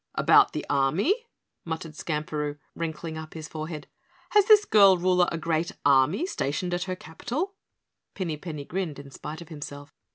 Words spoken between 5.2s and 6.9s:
a great army stationed at